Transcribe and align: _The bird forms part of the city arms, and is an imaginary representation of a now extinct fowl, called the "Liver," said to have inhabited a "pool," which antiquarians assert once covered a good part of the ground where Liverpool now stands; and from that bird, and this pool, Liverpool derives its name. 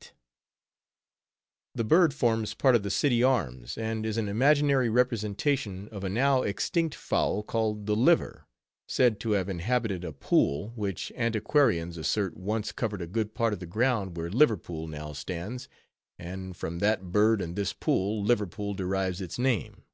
_The 1.74 1.82
bird 1.82 2.12
forms 2.12 2.52
part 2.52 2.74
of 2.76 2.82
the 2.82 2.90
city 2.90 3.22
arms, 3.22 3.78
and 3.78 4.04
is 4.04 4.18
an 4.18 4.28
imaginary 4.28 4.90
representation 4.90 5.88
of 5.88 6.04
a 6.04 6.10
now 6.10 6.42
extinct 6.42 6.94
fowl, 6.94 7.42
called 7.42 7.86
the 7.86 7.96
"Liver," 7.96 8.44
said 8.86 9.18
to 9.20 9.30
have 9.30 9.48
inhabited 9.48 10.04
a 10.04 10.12
"pool," 10.12 10.74
which 10.76 11.10
antiquarians 11.16 11.96
assert 11.96 12.36
once 12.36 12.70
covered 12.70 13.00
a 13.00 13.06
good 13.06 13.32
part 13.32 13.54
of 13.54 13.60
the 13.60 13.66
ground 13.66 14.18
where 14.18 14.28
Liverpool 14.28 14.86
now 14.88 15.14
stands; 15.14 15.70
and 16.18 16.54
from 16.54 16.80
that 16.80 17.10
bird, 17.10 17.40
and 17.40 17.56
this 17.56 17.72
pool, 17.72 18.22
Liverpool 18.22 18.74
derives 18.74 19.22
its 19.22 19.38
name. 19.38 19.84